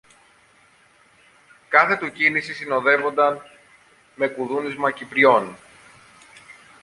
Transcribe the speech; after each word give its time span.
Κάθε 1.69 1.97
του 1.97 2.11
κίνηση 2.11 2.53
συνοδεύονταν 2.53 3.41
με 4.15 4.27
κουδούνισμα 4.27 4.91
κυπριών. 4.91 5.57